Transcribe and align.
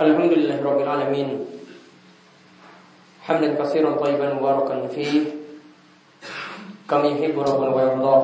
الحمد 0.00 0.32
لله 0.32 0.58
رب 0.62 0.80
العالمين 0.80 1.28
حمدا 3.26 3.48
كثيرا 3.62 3.90
طيبا 3.96 4.34
مباركا 4.34 4.86
فيه 4.94 5.22
كما 6.90 7.06
يحب 7.06 7.36
ربنا 7.38 7.68
ويرضى 7.74 8.16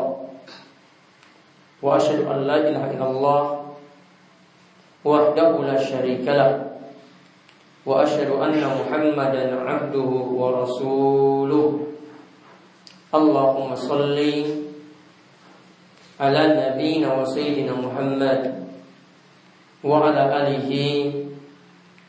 واشهد 1.83 2.21
ان 2.27 2.39
لا 2.47 2.57
اله 2.57 2.83
الا 2.95 3.07
الله 3.11 3.41
وحده 5.05 5.51
لا 5.63 5.77
شريك 5.85 6.25
له 6.29 6.51
واشهد 7.87 8.31
ان 8.31 8.55
محمدا 8.81 9.45
عبده 9.69 10.11
ورسوله 10.41 11.67
اللهم 13.15 13.75
صل 13.75 14.19
على 16.21 16.41
نبينا 16.63 17.09
وسيدنا 17.21 17.73
محمد 17.75 18.43
وعلى 19.85 20.23
اله 20.41 20.71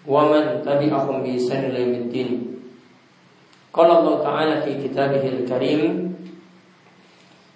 ومن 0.08 0.62
تبعهم 0.64 1.16
بإحسان 1.22 1.64
إلى 1.64 1.78
يوم 1.82 1.94
الدين 1.94 2.30
قال 3.72 3.90
الله 3.90 4.14
تعالى 4.22 4.54
في 4.62 4.88
كتابه 4.88 5.24
الكريم 5.28 5.82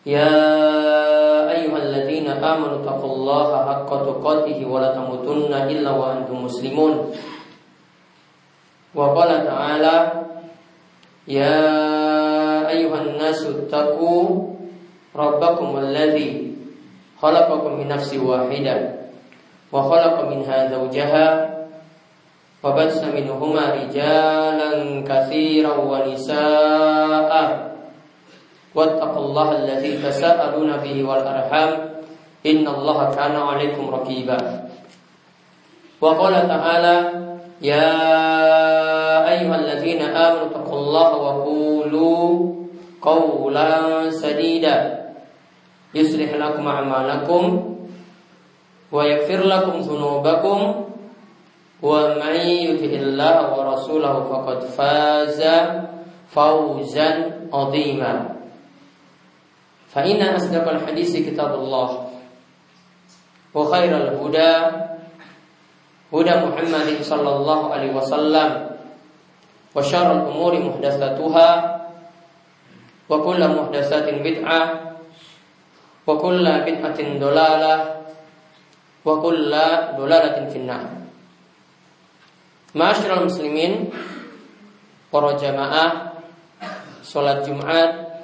يا 0.06 0.34
أيها 1.51 1.78
الذين 1.78 2.27
آمنوا 2.28 2.83
اتقوا 2.84 3.12
الله 3.14 3.48
حق 3.69 3.91
تقاته 3.91 4.59
ولا 4.66 4.95
تموتن 4.95 5.52
إلا 5.55 5.91
وأنتم 5.91 6.45
مسلمون 6.45 6.92
وقال 8.95 9.30
تعالى 9.46 9.96
يا 11.28 11.60
أيها 12.69 12.98
الناس 13.02 13.46
اتقوا 13.46 14.23
ربكم 15.16 15.78
الذي 15.78 16.30
خلقكم 17.23 17.73
من 17.80 17.88
نفس 17.88 18.14
واحدة 18.14 18.77
وخلق 19.72 20.17
منها 20.30 20.58
زوجها 20.70 21.47
وبث 22.64 23.05
منهما 23.05 23.64
رجالا 23.80 24.70
كثيرا 25.08 25.75
ونساء 25.77 27.33
واتقوا 28.75 29.25
الله 29.27 29.48
الذي 29.56 29.92
تساءلون 30.03 30.70
به 30.77 30.97
والأرحام 31.05 31.70
إن 32.47 32.64
الله 32.69 32.98
كان 33.14 33.36
عليكم 33.36 33.84
رقيبا 33.91 34.39
وقال 36.00 36.34
تعالى 36.48 36.97
يا 37.62 37.91
أيها 39.33 39.56
الذين 39.56 40.03
آمنوا 40.03 40.47
اتقوا 40.47 40.78
الله 40.78 41.11
وقولوا 41.17 42.55
قولا 43.03 43.70
سديدا 44.11 44.77
يصلح 45.94 46.30
لكم 46.34 46.69
أعمالكم 46.69 47.44
ويغفر 48.92 49.41
لكم 49.47 49.75
ذنوبكم 49.80 50.58
ومن 51.83 52.36
يطع 52.41 52.92
الله 52.97 53.36
ورسوله 53.58 54.14
فقد 54.30 54.58
فاز 54.64 55.41
فوزا 56.33 57.08
عظيما 57.53 58.14
فإن 59.92 60.20
أصدق 60.22 60.64
الحديث 60.69 61.12
كتاب 61.28 61.55
الله 61.55 61.89
وخير 63.55 63.92
الهدى 63.97 64.53
هدى 66.12 66.34
محمد 66.47 66.89
صلى 67.03 67.30
الله 67.36 67.61
عليه 67.75 67.91
وسلم 67.94 68.48
وشر 69.75 70.08
الأمور 70.12 70.53
محدثاتها 70.58 71.48
وكل 73.08 73.41
محدثات 73.48 74.06
بدعة 74.14 74.62
وكل 76.06 76.44
بدعة 76.44 76.98
ضلالة 77.19 77.75
وكل 79.05 79.53
ضلالة 79.98 80.36
في 80.50 80.58
النار 80.58 80.97
Masyarul 82.69 83.25
muslimin 83.25 83.89
Para 85.09 85.33
jamaah 85.33 86.21
Sholat 87.02 87.41
Jumat 87.41 88.21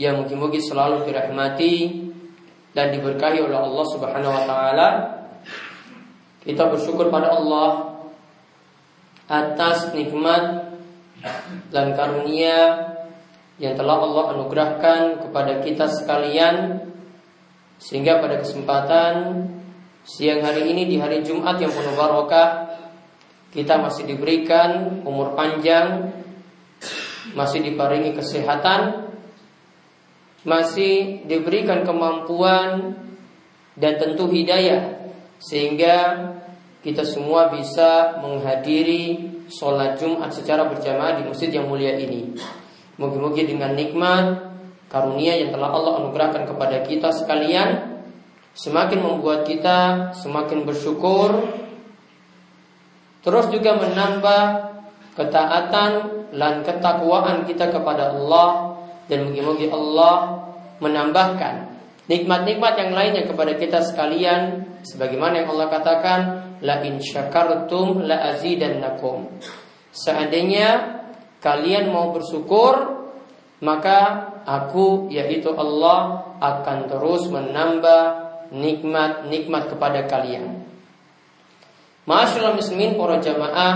Yang 0.00 0.24
mungkin-mungkin 0.24 0.62
selalu 0.64 1.04
dirahmati 1.04 1.74
Dan 2.72 2.96
diberkahi 2.96 3.44
oleh 3.44 3.56
Allah 3.56 3.84
subhanahu 3.88 4.32
wa 4.32 4.44
ta'ala. 4.48 4.88
Kita 6.40 6.72
bersyukur 6.72 7.12
pada 7.12 7.36
Allah 7.36 8.00
Atas 9.28 9.92
nikmat 9.92 10.72
Dan 11.68 11.92
karunia 11.92 12.80
Yang 13.60 13.74
telah 13.76 13.96
Allah 14.00 14.24
anugerahkan 14.40 15.00
Kepada 15.20 15.60
kita 15.60 15.84
sekalian 15.92 16.80
Sehingga 17.76 18.24
pada 18.24 18.40
kesempatan 18.40 19.52
Siang 20.06 20.40
hari 20.40 20.72
ini 20.72 20.88
di 20.88 20.96
hari 20.96 21.20
Jumat 21.20 21.60
yang 21.60 21.74
penuh 21.74 21.98
barokah 21.98 22.65
kita 23.56 23.80
masih 23.80 24.04
diberikan 24.04 25.00
umur 25.08 25.32
panjang, 25.32 26.12
masih 27.32 27.64
diparingi 27.64 28.12
kesehatan, 28.12 29.08
masih 30.44 31.24
diberikan 31.24 31.80
kemampuan 31.88 33.00
dan 33.80 33.96
tentu 33.96 34.28
hidayah 34.28 35.08
sehingga 35.40 35.96
kita 36.84 37.02
semua 37.02 37.48
bisa 37.48 38.20
menghadiri 38.20 39.32
sholat 39.48 39.96
Jumat 39.96 40.30
secara 40.36 40.68
berjamaah 40.68 41.18
di 41.18 41.22
masjid 41.24 41.48
yang 41.56 41.66
mulia 41.66 41.96
ini. 41.96 42.36
Moga-moga 43.00 43.40
dengan 43.40 43.72
nikmat 43.72 44.52
karunia 44.92 45.32
yang 45.32 45.50
telah 45.50 45.72
Allah 45.72 46.04
anugerahkan 46.04 46.44
kepada 46.44 46.84
kita 46.84 47.08
sekalian 47.10 48.00
semakin 48.52 49.00
membuat 49.02 49.48
kita 49.48 50.12
semakin 50.16 50.64
bersyukur 50.64 51.34
Terus 53.26 53.50
juga 53.50 53.74
menambah 53.74 54.42
ketaatan 55.18 55.90
dan 56.30 56.62
ketakwaan 56.62 57.42
kita 57.42 57.74
kepada 57.74 58.14
Allah 58.14 58.78
dan 59.10 59.26
mungkin-mungkin 59.26 59.66
Allah 59.74 60.46
menambahkan 60.78 61.54
nikmat-nikmat 62.06 62.72
yang 62.78 62.92
lainnya 62.94 63.26
kepada 63.26 63.58
kita 63.58 63.82
sekalian 63.82 64.70
sebagaimana 64.86 65.42
yang 65.42 65.48
Allah 65.58 65.68
katakan 65.74 66.20
la 66.62 66.86
in 66.86 67.02
syakartum 67.02 68.06
la 68.06 68.30
azidannakum. 68.30 69.26
Seandainya 69.90 71.02
kalian 71.42 71.90
mau 71.90 72.14
bersyukur 72.14 72.94
maka 73.58 74.30
aku 74.44 75.10
yaitu 75.10 75.50
Allah 75.50 76.30
akan 76.38 76.86
terus 76.86 77.26
menambah 77.32 78.02
nikmat-nikmat 78.52 79.72
kepada 79.72 80.04
kalian. 80.06 80.65
Masyaallah 82.06 82.54
muslimin 82.54 82.94
para 82.94 83.18
jamaah 83.18 83.74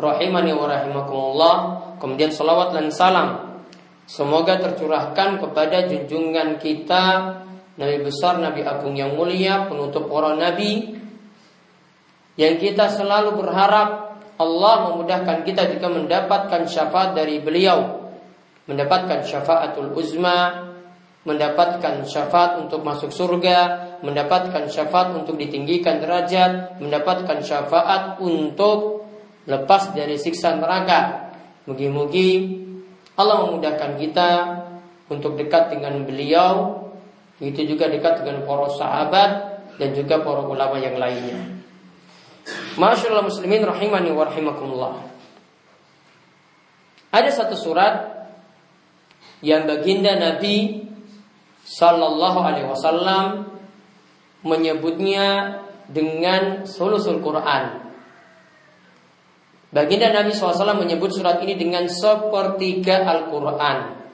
rahimani 0.00 0.56
wa 0.56 0.66
rahimakumullah. 0.72 1.56
Kemudian 2.00 2.32
salawat 2.32 2.72
dan 2.72 2.88
salam 2.88 3.60
semoga 4.08 4.58
tercurahkan 4.58 5.38
kepada 5.38 5.86
junjungan 5.86 6.58
kita 6.58 7.04
Nabi 7.78 7.96
besar 8.02 8.42
Nabi 8.42 8.66
agung 8.66 8.98
yang 8.98 9.14
mulia 9.14 9.70
penutup 9.70 10.10
para 10.10 10.34
nabi 10.36 10.98
yang 12.34 12.58
kita 12.58 12.90
selalu 12.90 13.38
berharap 13.38 14.18
Allah 14.36 14.74
memudahkan 14.90 15.46
kita 15.46 15.70
jika 15.70 15.86
mendapatkan 15.86 16.66
syafaat 16.66 17.14
dari 17.14 17.38
beliau 17.38 18.10
mendapatkan 18.66 19.22
syafaatul 19.22 19.94
uzma 19.94 20.72
mendapatkan 21.22 22.02
syafaat 22.02 22.58
untuk 22.58 22.82
masuk 22.82 23.14
surga, 23.14 23.58
mendapatkan 24.02 24.66
syafaat 24.66 25.14
untuk 25.14 25.38
ditinggikan 25.38 26.02
derajat, 26.02 26.82
mendapatkan 26.82 27.38
syafaat 27.42 28.18
untuk 28.18 29.06
lepas 29.46 29.94
dari 29.94 30.18
siksa 30.18 30.58
neraka. 30.58 31.32
Mugi-mugi 31.66 32.58
Allah 33.14 33.46
memudahkan 33.46 33.98
kita 33.98 34.30
untuk 35.06 35.38
dekat 35.38 35.70
dengan 35.70 36.02
beliau, 36.02 36.82
itu 37.38 37.62
juga 37.66 37.86
dekat 37.86 38.22
dengan 38.22 38.42
para 38.42 38.66
sahabat 38.70 39.30
dan 39.78 39.94
juga 39.94 40.22
para 40.22 40.42
ulama 40.46 40.78
yang 40.82 40.98
lainnya. 40.98 41.62
Masyaallah 42.74 43.26
muslimin 43.26 43.62
rahimani 43.62 44.10
wa 44.10 44.24
rahimakumullah. 44.26 44.94
Ada 47.12 47.30
satu 47.44 47.54
surat 47.54 48.08
yang 49.44 49.68
baginda 49.68 50.16
Nabi 50.16 50.88
Sallallahu 51.62 52.38
Alaihi 52.40 52.66
Wasallam 52.66 53.51
menyebutnya 54.42 55.60
dengan 55.86 56.66
sulusul 56.66 57.22
Quran. 57.22 57.82
Baginda 59.72 60.12
Nabi 60.12 60.36
SAW 60.36 60.76
menyebut 60.84 61.08
surat 61.16 61.40
ini 61.40 61.56
dengan 61.56 61.88
sepertiga 61.88 63.08
Al-Quran. 63.08 64.04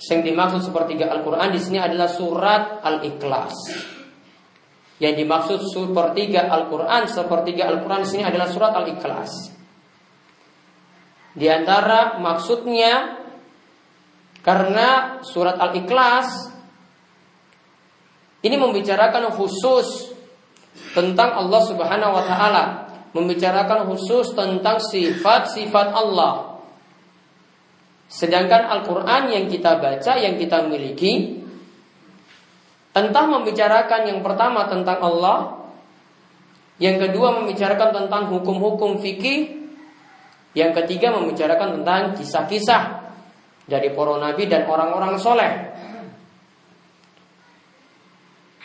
Yang 0.00 0.20
dimaksud 0.32 0.60
sepertiga 0.64 1.12
Al-Quran 1.12 1.52
di 1.52 1.60
sini 1.60 1.76
adalah 1.76 2.08
surat 2.08 2.80
Al-Ikhlas. 2.80 3.52
Yang 4.96 5.14
dimaksud 5.24 5.60
sepertiga 5.68 6.48
Al-Quran, 6.48 7.04
sepertiga 7.04 7.68
Al-Quran 7.68 8.00
di 8.00 8.08
sini 8.08 8.24
adalah 8.24 8.48
surat 8.48 8.72
Al-Ikhlas. 8.80 9.32
Di 11.36 11.46
antara 11.52 12.16
maksudnya 12.16 13.20
karena 14.40 15.20
surat 15.20 15.60
Al-Ikhlas 15.60 16.49
ini 18.40 18.56
membicarakan 18.56 19.28
khusus 19.36 20.16
tentang 20.96 21.36
Allah 21.36 21.60
Subhanahu 21.68 22.12
wa 22.16 22.24
taala, 22.24 22.64
membicarakan 23.12 23.84
khusus 23.92 24.32
tentang 24.32 24.80
sifat-sifat 24.80 25.86
Allah. 25.92 26.62
Sedangkan 28.10 28.66
Al-Qur'an 28.66 29.30
yang 29.30 29.46
kita 29.46 29.78
baca, 29.78 30.18
yang 30.18 30.34
kita 30.34 30.66
miliki 30.66 31.38
entah 32.90 33.22
membicarakan 33.22 34.00
yang 34.10 34.18
pertama 34.18 34.66
tentang 34.66 34.98
Allah, 34.98 35.38
yang 36.82 36.98
kedua 36.98 37.38
membicarakan 37.38 37.94
tentang 37.94 38.34
hukum-hukum 38.34 38.98
fikih, 38.98 39.70
yang 40.58 40.74
ketiga 40.74 41.14
membicarakan 41.14 41.80
tentang 41.80 42.18
kisah-kisah 42.18 42.82
dari 43.70 43.94
para 43.94 44.18
nabi 44.18 44.50
dan 44.50 44.66
orang-orang 44.66 45.14
soleh. 45.14 45.52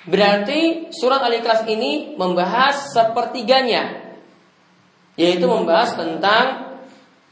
Berarti 0.06 0.94
surat 0.94 1.22
Al-Ikhlas 1.25 1.66
ini 1.66 2.13
membahas 2.13 2.94
sepertiganya. 2.94 4.13
Yaitu 5.18 5.48
membahas 5.48 5.98
tentang 5.98 6.75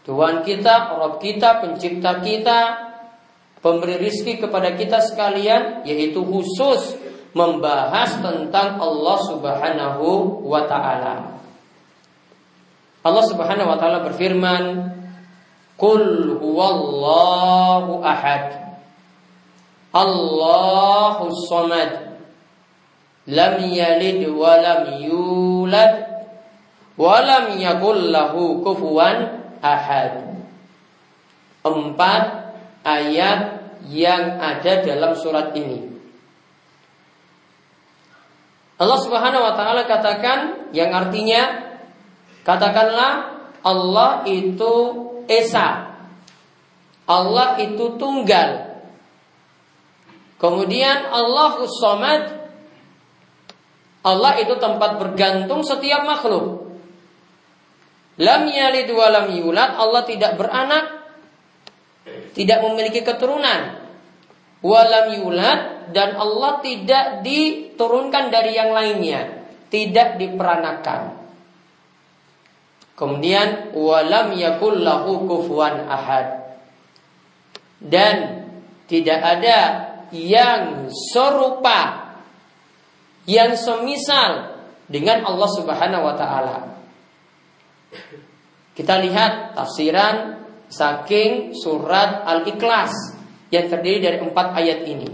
Tuhan 0.04 0.42
kita, 0.42 0.98
Rob 1.00 1.20
kita, 1.22 1.64
pencipta 1.64 2.20
kita 2.20 2.60
Pemberi 3.64 3.96
rizki 3.96 4.44
kepada 4.44 4.76
kita 4.76 5.00
sekalian 5.00 5.88
Yaitu 5.88 6.20
khusus 6.28 7.00
membahas 7.32 8.20
tentang 8.20 8.76
Allah 8.78 9.18
subhanahu 9.24 10.44
wa 10.44 10.68
ta'ala. 10.68 11.16
Allah 13.08 13.24
subhanahu 13.26 13.72
wa 13.72 13.78
ta'ala 13.80 14.04
berfirman 14.06 14.64
Qul 15.80 16.38
huwallahu 16.38 18.04
ahad. 18.06 18.78
Allahu 19.96 21.34
samad 21.50 22.13
lam 23.30 23.56
yalid 23.64 24.28
wa 24.28 24.60
lam 24.60 25.00
yulad 25.00 25.94
wa 27.00 27.18
lam 27.24 27.56
yakul 27.56 28.12
lahu 28.12 28.60
kufuwan 28.60 29.44
ahad. 29.64 30.36
Empat 31.64 32.24
ayat 32.84 33.64
yang 33.88 34.40
ada 34.44 34.84
dalam 34.84 35.16
surat 35.16 35.56
ini. 35.56 35.94
Allah 38.84 39.00
Subhanahu 39.00 39.44
wa 39.48 39.54
taala 39.56 39.88
katakan 39.88 40.72
yang 40.76 40.92
artinya 40.92 41.72
katakanlah 42.44 43.40
Allah 43.64 44.28
itu 44.28 44.74
esa. 45.32 45.96
Allah 47.08 47.56
itu 47.64 47.96
tunggal. 47.96 48.80
Kemudian 50.36 51.08
Allahus 51.08 51.80
Samad 51.80 52.43
Allah 54.04 54.36
itu 54.40 54.60
tempat 54.60 55.00
bergantung 55.00 55.64
setiap 55.64 56.04
makhluk. 56.04 56.68
Lam 58.20 58.46
yalid 58.52 58.92
wa 58.92 59.08
lam 59.10 59.28
yulad, 59.32 59.74
Allah 59.80 60.04
tidak 60.04 60.36
beranak, 60.36 60.86
tidak 62.36 62.60
memiliki 62.62 63.02
keturunan. 63.02 63.84
Walam 64.64 65.20
yulad 65.20 65.92
dan 65.92 66.16
Allah 66.16 66.64
tidak 66.64 67.20
diturunkan 67.20 68.32
dari 68.32 68.56
yang 68.56 68.72
lainnya, 68.72 69.44
tidak 69.68 70.16
diperanakan. 70.16 71.20
Kemudian 72.96 73.76
walam 73.76 74.32
yakul 74.40 74.80
lahu 74.80 75.28
kufuwan 75.28 75.84
ahad. 75.84 76.56
Dan 77.84 78.48
tidak 78.88 79.20
ada 79.20 79.60
yang 80.16 80.88
serupa 81.12 82.03
yang 83.30 83.56
semisal 83.56 84.60
dengan 84.88 85.24
Allah 85.24 85.50
Subhanahu 85.56 86.04
wa 86.04 86.16
taala. 86.16 86.58
Kita 88.74 89.00
lihat 89.00 89.54
tafsiran 89.54 90.44
saking 90.68 91.54
surat 91.54 92.26
Al-Ikhlas 92.26 92.92
yang 93.54 93.70
terdiri 93.70 94.00
dari 94.02 94.18
empat 94.18 94.48
ayat 94.58 94.80
ini. 94.90 95.10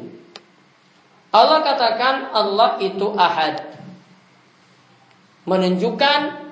Allah 1.29 1.59
katakan 1.61 2.33
Allah 2.33 2.79
itu 2.81 3.13
ahad. 3.13 3.77
Menunjukkan 5.45 6.49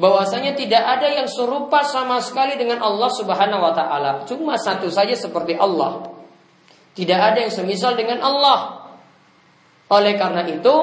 bahwasanya 0.00 0.56
tidak 0.56 0.80
ada 0.80 1.08
yang 1.12 1.28
serupa 1.28 1.84
sama 1.84 2.24
sekali 2.24 2.56
dengan 2.56 2.80
Allah 2.80 3.10
Subhanahu 3.12 3.60
wa 3.60 3.72
taala. 3.74 4.10
Cuma 4.28 4.56
satu 4.56 4.88
saja 4.92 5.16
seperti 5.16 5.56
Allah. 5.58 6.08
Tidak 6.94 7.16
ada 7.16 7.40
yang 7.40 7.52
semisal 7.52 7.96
dengan 7.96 8.24
Allah. 8.24 8.79
Oleh 9.90 10.14
karena 10.14 10.46
itu, 10.46 10.76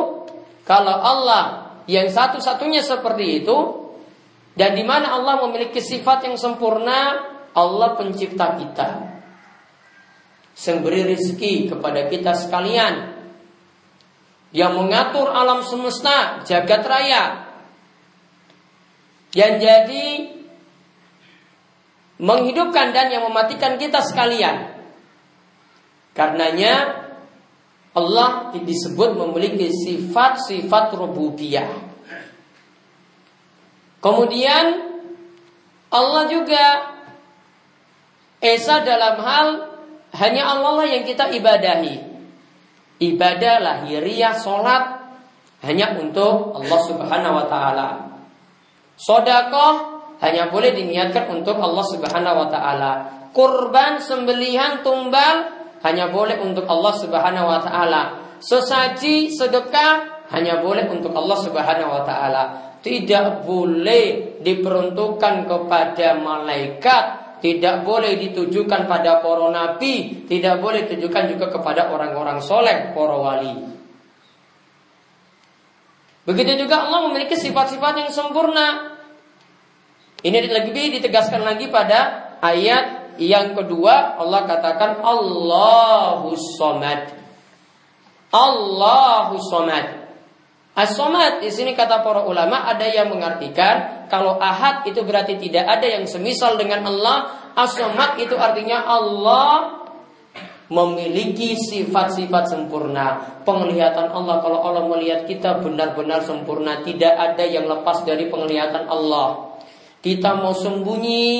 kalau 0.68 0.96
Allah 1.00 1.76
yang 1.88 2.12
satu-satunya 2.12 2.84
seperti 2.84 3.44
itu, 3.44 3.88
dan 4.60 4.76
di 4.76 4.84
mana 4.84 5.16
Allah 5.16 5.40
memiliki 5.48 5.80
sifat 5.80 6.28
yang 6.28 6.36
sempurna, 6.36 7.24
Allah 7.56 7.96
pencipta 7.96 8.60
kita. 8.60 8.90
Yang 10.58 10.78
rezeki 10.84 11.72
kepada 11.72 12.10
kita 12.10 12.34
sekalian. 12.34 13.16
Yang 14.52 14.74
mengatur 14.76 15.30
alam 15.30 15.62
semesta, 15.62 16.42
jagat 16.44 16.84
raya. 16.84 17.24
Yang 19.38 19.54
jadi 19.62 20.08
menghidupkan 22.18 22.90
dan 22.92 23.14
yang 23.14 23.30
mematikan 23.30 23.78
kita 23.78 24.02
sekalian. 24.02 24.74
Karenanya 26.18 27.06
Allah 27.98 28.54
disebut 28.54 29.18
memiliki 29.18 29.74
sifat-sifat 29.74 30.94
rububiyah. 30.94 31.66
Kemudian 33.98 34.66
Allah 35.90 36.24
juga 36.30 36.94
Esa 38.38 38.86
dalam 38.86 39.18
hal 39.18 39.48
hanya 40.14 40.54
Allah 40.54 40.86
lah 40.86 40.88
yang 40.88 41.02
kita 41.10 41.34
ibadahi. 41.34 42.06
Ibadah 43.02 43.56
lahiriah 43.58 44.38
solat 44.38 45.10
hanya 45.66 45.98
untuk 45.98 46.54
Allah 46.54 46.80
Subhanahu 46.86 47.34
wa 47.34 47.46
taala. 47.50 47.88
Sodakoh 48.94 50.06
hanya 50.22 50.54
boleh 50.54 50.70
diniatkan 50.70 51.34
untuk 51.34 51.58
Allah 51.58 51.82
Subhanahu 51.82 52.46
wa 52.46 52.48
taala. 52.54 52.92
Kurban 53.34 54.06
sembelihan 54.06 54.86
tumbal 54.86 55.57
hanya 55.86 56.10
boleh 56.10 56.42
untuk 56.42 56.66
Allah 56.66 56.94
Subhanahu 56.98 57.48
wa 57.48 57.60
taala. 57.62 58.02
Sesaji, 58.38 59.34
sedekah 59.34 60.26
hanya 60.34 60.62
boleh 60.62 60.90
untuk 60.90 61.14
Allah 61.14 61.38
Subhanahu 61.42 61.90
wa 61.90 62.04
taala. 62.06 62.44
Tidak 62.82 63.44
boleh 63.44 64.38
diperuntukkan 64.42 65.50
kepada 65.50 66.08
malaikat, 66.22 67.04
tidak 67.42 67.86
boleh 67.86 68.18
ditujukan 68.18 68.86
pada 68.90 69.20
para 69.22 69.48
nabi, 69.50 70.26
tidak 70.26 70.62
boleh 70.62 70.86
ditujukan 70.88 71.24
juga 71.36 71.46
kepada 71.52 71.90
orang-orang 71.94 72.40
soleh, 72.42 72.94
para 72.94 73.18
wali. 73.18 73.54
Begitu 76.28 76.68
juga 76.68 76.84
Allah 76.84 77.08
memiliki 77.08 77.40
sifat-sifat 77.40 77.94
yang 78.04 78.12
sempurna. 78.12 79.00
Ini 80.18 80.38
lebih 80.50 81.00
ditegaskan 81.00 81.46
lagi 81.46 81.72
pada 81.72 82.36
ayat 82.44 82.97
yang 83.22 83.58
kedua 83.58 84.18
Allah 84.22 84.46
katakan 84.46 85.02
Allahu 85.02 86.34
Somad. 86.38 87.14
Allahu 88.34 89.36
Somad. 89.42 90.08
As-Somad 90.78 91.42
di 91.42 91.50
sini 91.50 91.74
kata 91.74 92.06
para 92.06 92.22
ulama 92.30 92.70
ada 92.70 92.86
yang 92.86 93.10
mengartikan 93.10 94.06
kalau 94.14 94.38
ahad 94.38 94.86
itu 94.86 95.02
berarti 95.02 95.42
tidak 95.42 95.66
ada 95.66 95.90
yang 95.90 96.06
semisal 96.06 96.54
dengan 96.54 96.86
Allah. 96.86 97.50
As-Somad 97.58 98.22
itu 98.22 98.38
artinya 98.38 98.86
Allah 98.86 99.78
memiliki 100.68 101.56
sifat-sifat 101.56 102.52
sempurna. 102.52 103.42
Penglihatan 103.42 104.12
Allah 104.12 104.44
kalau 104.44 104.60
Allah 104.62 104.84
melihat 104.86 105.24
kita 105.26 105.64
benar-benar 105.64 106.22
sempurna, 106.22 106.84
tidak 106.84 107.16
ada 107.16 107.44
yang 107.48 107.66
lepas 107.66 108.04
dari 108.04 108.28
penglihatan 108.28 108.86
Allah. 108.86 109.58
Kita 110.04 110.38
mau 110.38 110.54
sembunyi, 110.54 111.34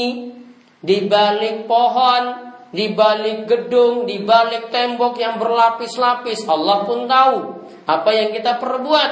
di 0.88 1.04
balik 1.04 1.68
pohon, 1.68 2.56
di 2.72 2.96
balik 2.96 3.44
gedung, 3.44 4.08
di 4.08 4.24
balik 4.24 4.72
tembok 4.72 5.20
yang 5.20 5.36
berlapis-lapis, 5.36 6.48
Allah 6.48 6.88
pun 6.88 7.04
tahu 7.04 7.36
apa 7.84 8.10
yang 8.16 8.32
kita 8.32 8.56
perbuat. 8.56 9.12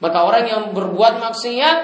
Maka 0.00 0.18
orang 0.26 0.44
yang 0.48 0.62
berbuat 0.74 1.22
maksiat 1.22 1.78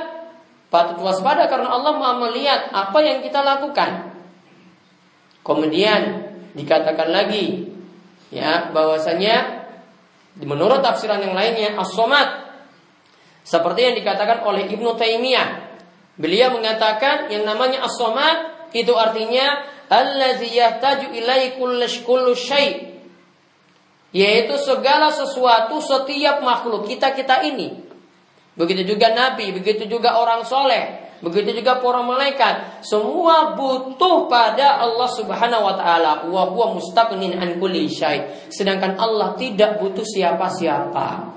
patut 0.66 0.98
waspada 0.98 1.46
karena 1.46 1.70
Allah 1.70 1.94
Maha 1.94 2.14
melihat 2.26 2.74
apa 2.74 2.98
yang 3.04 3.22
kita 3.22 3.44
lakukan. 3.44 4.18
Kemudian 5.46 6.26
dikatakan 6.58 7.12
lagi 7.12 7.70
ya 8.34 8.72
bahwasanya 8.74 9.62
menurut 10.42 10.82
tafsiran 10.82 11.22
yang 11.22 11.38
lainnya 11.38 11.78
as-somad 11.78 12.50
seperti 13.46 13.92
yang 13.92 13.94
dikatakan 13.94 14.42
oleh 14.42 14.66
Ibnu 14.66 14.96
Taimiyah 14.98 15.66
Beliau 16.16 16.56
mengatakan 16.56 17.28
yang 17.28 17.44
namanya 17.44 17.84
as-somad 17.84 18.55
itu 18.76 18.92
artinya 18.92 19.64
allazi 19.88 20.52
yahtaju 20.52 21.06
kullu 22.04 22.34
Yaitu 24.16 24.54
segala 24.62 25.12
sesuatu 25.12 25.80
setiap 25.82 26.40
makhluk 26.40 26.88
kita-kita 26.88 27.44
ini 27.44 27.86
begitu 28.56 28.96
juga 28.96 29.12
nabi, 29.12 29.52
begitu 29.52 29.84
juga 29.84 30.16
orang 30.16 30.40
soleh, 30.48 31.12
begitu 31.20 31.60
juga 31.60 31.78
para 31.78 32.00
malaikat. 32.00 32.80
Semua 32.80 33.52
butuh 33.52 34.26
pada 34.32 34.80
Allah 34.80 35.08
Subhanahu 35.12 35.62
wa 35.62 35.74
taala. 35.76 36.24
Wa 36.24 36.48
huwa 36.48 36.80
mustaqnin 36.80 37.36
an 37.36 37.60
kulli 37.60 37.86
syai. 37.86 38.48
Sedangkan 38.48 38.96
Allah 38.96 39.36
tidak 39.36 39.76
butuh 39.78 40.02
siapa-siapa. 40.02 41.36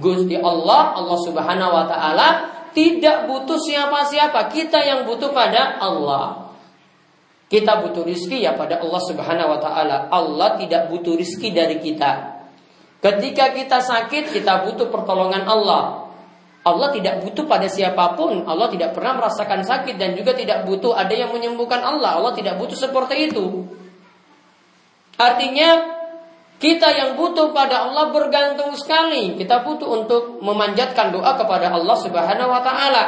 Gusti 0.00 0.40
Allah, 0.40 0.96
Allah 0.96 1.18
Subhanahu 1.20 1.72
wa 1.76 1.84
taala 1.84 2.28
tidak 2.72 3.28
butuh 3.28 3.60
siapa-siapa. 3.60 4.48
Kita 4.48 4.80
yang 4.80 5.04
butuh 5.04 5.28
pada 5.36 5.76
Allah. 5.76 6.47
Kita 7.48 7.80
butuh 7.80 8.04
rizki 8.04 8.44
ya 8.44 8.52
pada 8.52 8.76
Allah 8.84 9.00
Subhanahu 9.08 9.56
wa 9.56 9.58
taala. 9.60 10.12
Allah 10.12 10.60
tidak 10.60 10.92
butuh 10.92 11.16
rizki 11.16 11.48
dari 11.48 11.80
kita. 11.80 12.36
Ketika 13.00 13.56
kita 13.56 13.80
sakit, 13.80 14.36
kita 14.36 14.68
butuh 14.68 14.92
pertolongan 14.92 15.48
Allah. 15.48 16.12
Allah 16.60 16.92
tidak 16.92 17.24
butuh 17.24 17.48
pada 17.48 17.64
siapa 17.64 18.12
pun. 18.20 18.44
Allah 18.44 18.68
tidak 18.68 18.92
pernah 18.92 19.16
merasakan 19.16 19.64
sakit 19.64 19.96
dan 19.96 20.12
juga 20.12 20.36
tidak 20.36 20.68
butuh 20.68 20.92
ada 20.92 21.14
yang 21.16 21.32
menyembuhkan 21.32 21.80
Allah. 21.80 22.20
Allah 22.20 22.36
tidak 22.36 22.60
butuh 22.60 22.76
seperti 22.76 23.32
itu. 23.32 23.64
Artinya 25.16 25.98
kita 26.58 26.90
yang 26.90 27.14
butuh 27.14 27.54
pada 27.54 27.86
Allah 27.86 28.10
bergantung 28.10 28.74
sekali. 28.74 29.38
Kita 29.38 29.62
butuh 29.62 29.88
untuk 30.04 30.22
memanjatkan 30.44 31.14
doa 31.14 31.38
kepada 31.38 31.70
Allah 31.70 31.96
Subhanahu 31.96 32.50
wa 32.50 32.60
taala. 32.60 33.04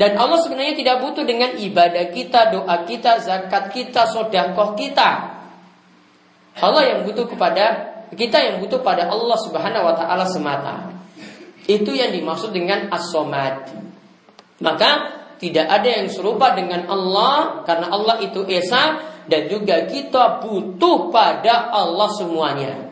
Dan 0.00 0.16
Allah 0.16 0.40
sebenarnya 0.40 0.80
tidak 0.80 1.04
butuh 1.04 1.28
dengan 1.28 1.60
ibadah 1.60 2.08
kita, 2.08 2.56
doa 2.56 2.88
kita, 2.88 3.20
zakat 3.20 3.68
kita, 3.68 4.08
sodakoh 4.08 4.72
kita. 4.72 5.36
Allah 6.56 6.82
yang 6.88 7.04
butuh 7.04 7.28
kepada 7.28 7.92
kita 8.16 8.40
yang 8.40 8.56
butuh 8.64 8.80
pada 8.80 9.12
Allah 9.12 9.36
Subhanahu 9.44 9.84
wa 9.84 9.94
taala 9.94 10.24
semata. 10.24 10.88
Itu 11.68 11.92
yang 11.92 12.16
dimaksud 12.16 12.50
dengan 12.50 12.88
as-somad. 12.88 13.76
Maka 14.64 14.90
tidak 15.36 15.68
ada 15.68 15.88
yang 15.88 16.08
serupa 16.08 16.56
dengan 16.56 16.88
Allah 16.88 17.62
karena 17.68 17.92
Allah 17.92 18.24
itu 18.24 18.40
esa 18.48 19.04
dan 19.28 19.52
juga 19.52 19.84
kita 19.84 20.40
butuh 20.42 21.12
pada 21.12 21.70
Allah 21.70 22.08
semuanya. 22.16 22.89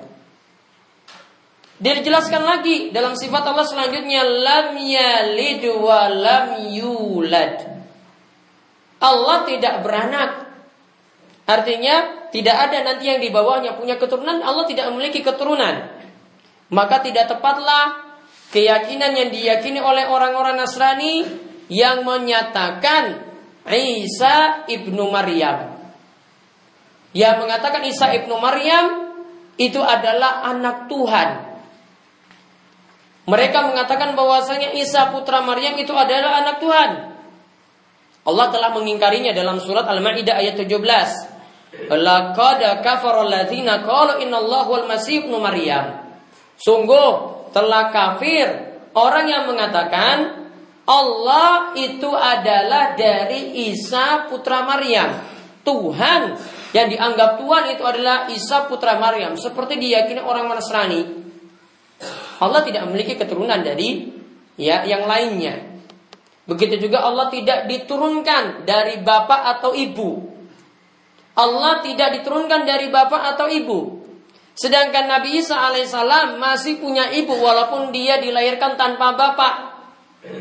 Dia 1.78 1.94
dijelaskan 1.94 2.42
lagi 2.42 2.90
dalam 2.90 3.14
sifat 3.14 3.54
Allah 3.54 3.62
selanjutnya 3.62 4.26
lam 4.26 4.75
yalid 4.75 5.62
wa 5.78 6.11
lam 6.11 6.47
yulad. 6.75 7.54
Allah 8.99 9.38
tidak 9.47 9.87
beranak. 9.87 10.30
Artinya 11.47 12.28
tidak 12.35 12.56
ada 12.68 12.82
nanti 12.82 13.08
yang 13.08 13.23
di 13.23 13.30
bawahnya 13.30 13.78
punya 13.78 13.94
keturunan, 13.94 14.42
Allah 14.42 14.66
tidak 14.66 14.90
memiliki 14.90 15.23
keturunan. 15.23 15.87
Maka 16.68 17.00
tidak 17.00 17.30
tepatlah 17.30 18.04
keyakinan 18.52 19.16
yang 19.16 19.30
diyakini 19.32 19.80
oleh 19.80 20.11
orang-orang 20.11 20.61
Nasrani 20.61 21.25
yang 21.73 22.04
menyatakan 22.04 23.23
Isa 23.70 24.66
ibnu 24.68 25.08
Maryam. 25.08 25.78
Yang 27.16 27.37
mengatakan 27.40 27.87
Isa 27.88 28.12
ibnu 28.12 28.37
Maryam 28.37 29.14
itu 29.56 29.80
adalah 29.80 30.44
anak 30.44 30.90
Tuhan. 30.92 31.48
Mereka 33.28 33.58
mengatakan 33.68 34.16
bahwasanya 34.16 34.73
Isa 34.73 35.12
putra 35.12 35.44
Maryam 35.44 35.76
itu 35.76 35.92
adalah 35.92 36.40
anak 36.40 36.64
Tuhan. 36.64 36.90
Allah 38.25 38.47
telah 38.49 38.73
mengingkarinya 38.73 39.37
dalam 39.37 39.61
surat 39.61 39.85
Al-Maidah 39.85 40.40
ayat 40.40 40.56
17. 40.56 41.92
Laqad 41.92 42.61
kafara 42.80 43.28
alladziina 43.28 43.85
qalu 43.85 44.25
innallaha 44.25 44.68
wal 44.73 44.87
masih 44.88 45.28
ibnu 45.28 45.37
Maryam. 45.37 46.08
Sungguh 46.56 47.08
telah 47.52 47.92
kafir 47.92 48.49
orang 48.97 49.28
yang 49.28 49.44
mengatakan 49.44 50.49
Allah 50.88 51.76
itu 51.76 52.08
adalah 52.08 52.97
dari 52.97 53.68
Isa 53.68 54.25
putra 54.32 54.64
Maryam. 54.64 55.37
Tuhan 55.68 56.32
yang 56.73 56.88
dianggap 56.88 57.44
Tuhan 57.44 57.64
itu 57.76 57.85
adalah 57.85 58.32
Isa 58.32 58.64
putra 58.64 58.97
Maryam. 58.97 59.37
Seperti 59.37 59.76
diyakini 59.76 60.25
orang 60.25 60.49
Nasrani. 60.49 61.27
Allah 62.38 62.62
tidak 62.62 62.87
memiliki 62.87 63.18
keturunan 63.18 63.59
dari 63.62 64.14
ya 64.54 64.87
yang 64.87 65.07
lainnya. 65.07 65.78
Begitu 66.49 66.88
juga 66.88 67.04
Allah 67.04 67.28
tidak 67.28 67.68
diturunkan 67.68 68.64
dari 68.64 69.02
bapak 69.04 69.59
atau 69.59 69.76
ibu. 69.76 70.38
Allah 71.38 71.85
tidak 71.85 72.18
diturunkan 72.18 72.66
dari 72.66 72.88
bapak 72.90 73.37
atau 73.37 73.47
ibu. 73.47 74.00
Sedangkan 74.59 75.07
Nabi 75.07 75.38
Isa 75.38 75.54
alaihissalam 75.54 76.40
masih 76.42 76.83
punya 76.83 77.14
ibu 77.14 77.30
walaupun 77.30 77.95
dia 77.95 78.18
dilahirkan 78.18 78.75
tanpa 78.75 79.14
bapak. 79.14 79.54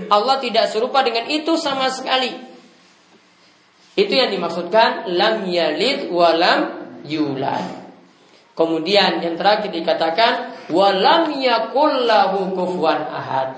Allah 0.09 0.41
tidak 0.41 0.73
serupa 0.73 1.05
dengan 1.05 1.29
itu 1.29 1.53
sama 1.53 1.85
sekali. 1.93 2.33
Itu 3.93 4.13
yang 4.13 4.33
dimaksudkan 4.33 5.09
lam 5.13 5.45
yalid 5.45 6.09
walam 6.09 6.61
yulad. 7.05 7.86
Kemudian 8.57 9.21
yang 9.21 9.37
terakhir 9.37 9.69
dikatakan 9.69 10.65
walam 10.73 11.29
yakullahu 11.29 12.57
kufuwan 12.57 13.05
ahad. 13.05 13.53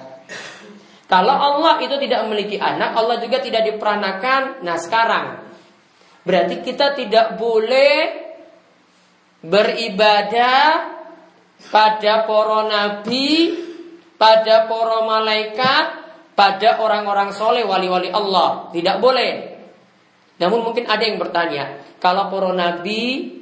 Kalau 1.08 1.32
Allah 1.32 1.79
itu 1.79 1.96
tidak 2.03 2.27
memiliki 2.27 2.60
anak, 2.60 3.00
Allah 3.00 3.24
juga 3.24 3.39
tidak 3.39 3.63
diperanakan. 3.63 4.60
Nah 4.60 4.75
sekarang 4.75 5.25
berarti 6.27 6.60
kita 6.60 7.00
tidak 7.00 7.39
boleh 7.39 8.27
beribadah 9.39 11.00
pada 11.72 12.27
para 12.27 12.60
nabi, 12.68 13.56
pada 14.20 14.68
para 14.68 15.00
malaikat, 15.08 15.86
pada 16.36 16.84
orang-orang 16.84 17.32
soleh 17.32 17.63
wali-wali 17.63 18.12
Allah. 18.12 18.68
Tidak 18.75 19.00
boleh. 19.00 19.32
Namun 20.44 20.60
mungkin 20.60 20.91
ada 20.91 21.08
yang 21.08 21.15
bertanya, 21.15 21.79
kalau 22.03 22.27
para 22.27 22.51
nabi 22.51 23.38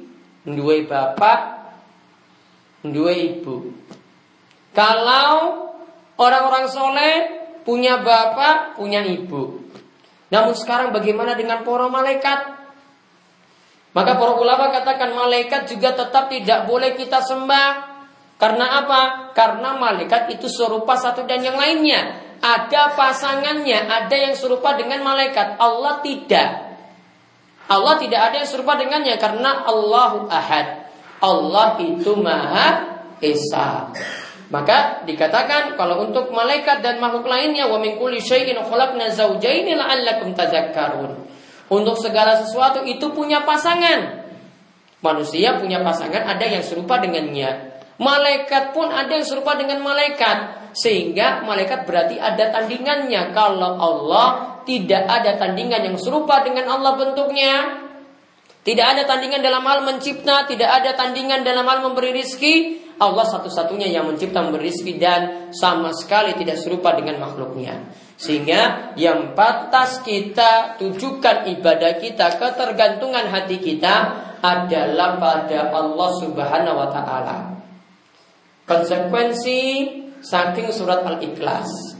dua 0.54 0.84
bapak, 0.86 1.40
dua 2.86 3.12
ibu. 3.12 3.74
Kalau 4.72 5.66
orang-orang 6.14 6.70
soleh 6.70 7.14
punya 7.66 8.00
bapak, 8.00 8.78
punya 8.78 9.02
ibu. 9.02 9.60
Namun 10.28 10.54
sekarang 10.54 10.92
bagaimana 10.92 11.34
dengan 11.34 11.64
para 11.64 11.88
malaikat? 11.88 12.40
Maka 13.96 14.20
para 14.20 14.36
ulama 14.36 14.68
katakan 14.68 15.16
malaikat 15.16 15.72
juga 15.72 15.96
tetap 15.96 16.28
tidak 16.28 16.68
boleh 16.68 16.94
kita 16.94 17.24
sembah. 17.24 17.96
Karena 18.38 18.84
apa? 18.84 19.32
Karena 19.34 19.74
malaikat 19.74 20.30
itu 20.38 20.46
serupa 20.46 20.94
satu 20.94 21.26
dan 21.26 21.42
yang 21.42 21.58
lainnya. 21.58 22.22
Ada 22.38 22.94
pasangannya, 22.94 23.90
ada 23.90 24.14
yang 24.14 24.38
serupa 24.38 24.78
dengan 24.78 25.02
malaikat. 25.02 25.58
Allah 25.58 25.98
tidak. 26.06 26.67
Allah 27.68 28.00
tidak 28.00 28.20
ada 28.32 28.36
yang 28.40 28.48
serupa 28.48 28.80
dengannya 28.80 29.20
karena 29.20 29.68
Allahu 29.68 30.26
Ahad. 30.32 30.88
Allah 31.20 31.76
itu 31.84 32.16
Maha 32.16 32.96
Esa. 33.20 33.92
Maka 34.48 35.04
dikatakan 35.04 35.76
kalau 35.76 36.08
untuk 36.08 36.32
malaikat 36.32 36.80
dan 36.80 36.96
makhluk 36.96 37.28
lainnya 37.28 37.68
wa 37.68 37.76
min 37.76 38.00
kulli 38.00 38.16
syai'in 38.16 38.56
khalaqna 38.56 39.12
la'allakum 39.12 40.32
tadhakkarun. 40.32 41.28
Untuk 41.68 42.00
segala 42.00 42.40
sesuatu 42.40 42.80
itu 42.88 43.12
punya 43.12 43.44
pasangan. 43.44 44.24
Manusia 45.04 45.60
punya 45.60 45.84
pasangan 45.84 46.24
ada 46.24 46.46
yang 46.48 46.64
serupa 46.64 46.96
dengannya. 46.96 47.67
Malaikat 47.98 48.70
pun 48.70 48.94
ada 48.94 49.10
yang 49.10 49.26
serupa 49.26 49.58
dengan 49.58 49.82
malaikat. 49.82 50.70
Sehingga 50.70 51.42
malaikat 51.42 51.82
berarti 51.82 52.14
ada 52.22 52.54
tandingannya. 52.54 53.34
Kalau 53.34 53.74
Allah 53.74 54.58
tidak 54.62 55.02
ada 55.02 55.34
tandingan 55.34 55.82
yang 55.82 55.98
serupa 55.98 56.46
dengan 56.46 56.70
Allah 56.70 56.94
bentuknya. 56.94 57.84
Tidak 58.62 58.86
ada 58.86 59.08
tandingan 59.08 59.40
dalam 59.40 59.64
hal 59.64 59.80
mencipta, 59.80 60.44
tidak 60.44 60.68
ada 60.68 60.92
tandingan 60.92 61.40
dalam 61.40 61.64
hal 61.64 61.80
memberi 61.82 62.12
rizki. 62.12 62.84
Allah 62.98 63.24
satu-satunya 63.24 63.88
yang 63.88 64.04
mencipta 64.04 64.44
memberi 64.44 64.68
rizki 64.68 65.00
dan 65.00 65.50
sama 65.56 65.94
sekali 65.96 66.36
tidak 66.36 66.60
serupa 66.60 66.92
dengan 66.92 67.18
makhluknya. 67.22 67.88
Sehingga 68.20 68.92
yang 68.98 69.32
batas 69.32 70.04
kita 70.04 70.76
tujukan 70.76 71.48
ibadah 71.48 71.96
kita, 71.96 72.36
ketergantungan 72.36 73.30
hati 73.30 73.56
kita 73.56 73.94
adalah 74.44 75.16
pada 75.16 75.72
Allah 75.72 76.10
Subhanahu 76.20 76.76
wa 76.76 76.88
taala. 76.92 77.57
Konsekuensi 78.68 79.60
saking 80.20 80.68
surat 80.68 81.00
Al-Ikhlas. 81.00 81.96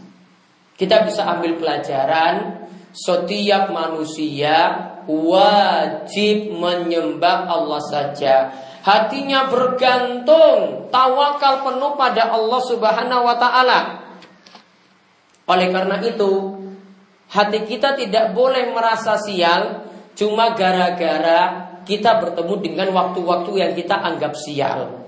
Kita 0.77 1.01
bisa 1.09 1.25
ambil 1.25 1.57
pelajaran 1.57 2.69
setiap 2.93 3.73
manusia 3.73 4.77
wajib 5.09 6.53
menyembah 6.53 7.49
Allah 7.49 7.81
saja. 7.89 8.53
Hatinya 8.85 9.49
bergantung, 9.49 10.93
tawakal 10.93 11.65
penuh 11.65 11.97
pada 11.97 12.37
Allah 12.37 12.61
Subhanahu 12.61 13.23
wa 13.25 13.37
taala. 13.41 13.81
Oleh 15.49 15.73
karena 15.73 15.97
itu, 16.05 16.53
hati 17.33 17.65
kita 17.65 17.97
tidak 17.97 18.37
boleh 18.37 18.69
merasa 18.77 19.17
sial 19.17 19.89
cuma 20.13 20.53
gara-gara 20.53 21.73
kita 21.89 22.21
bertemu 22.21 22.55
dengan 22.61 22.89
waktu-waktu 22.93 23.53
yang 23.57 23.73
kita 23.73 23.97
anggap 23.97 24.37
sial. 24.37 25.08